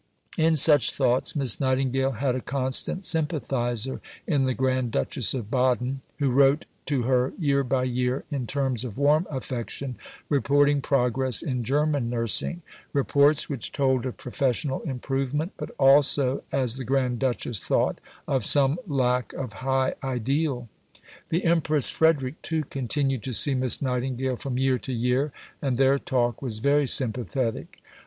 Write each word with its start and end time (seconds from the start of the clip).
In 0.35 0.55
such 0.55 0.95
thoughts 0.95 1.35
Miss 1.35 1.59
Nightingale 1.59 2.13
had 2.13 2.33
a 2.33 2.41
constant 2.41 3.05
sympathizer 3.05 4.01
in 4.25 4.45
the 4.45 4.55
Grand 4.55 4.89
Duchess 4.89 5.35
of 5.35 5.51
Baden, 5.51 6.01
who 6.17 6.31
wrote 6.31 6.65
to 6.87 7.03
her 7.03 7.33
year 7.37 7.63
by 7.63 7.83
year, 7.83 8.23
in 8.31 8.47
terms 8.47 8.83
of 8.83 8.97
warm 8.97 9.27
affection, 9.29 9.97
reporting 10.27 10.81
progress 10.81 11.43
in 11.43 11.63
German 11.63 12.09
nursing 12.09 12.63
reports 12.93 13.47
which 13.47 13.71
told 13.71 14.07
of 14.07 14.17
professional 14.17 14.81
improvement, 14.81 15.51
but 15.55 15.69
also, 15.77 16.41
as 16.51 16.77
the 16.77 16.83
Grand 16.83 17.19
Duchess 17.19 17.59
thought, 17.59 18.01
of 18.27 18.43
some 18.43 18.79
lack 18.87 19.33
of 19.33 19.53
high 19.53 19.93
ideal. 20.03 20.67
The 21.29 21.43
Empress 21.43 21.91
Frederick, 21.91 22.41
too, 22.41 22.63
continued 22.63 23.21
to 23.21 23.33
see 23.33 23.53
Miss 23.53 23.83
Nightingale 23.83 24.37
from 24.37 24.57
year 24.57 24.79
to 24.79 24.91
year, 24.93 25.31
and 25.61 25.77
their 25.77 25.99
talk 25.99 26.41
was 26.41 26.57
very 26.57 26.87
sympathetic. 26.87 27.83